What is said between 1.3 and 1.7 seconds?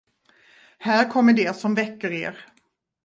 det,